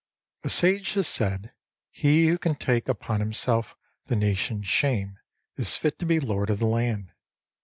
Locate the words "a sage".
0.43-0.93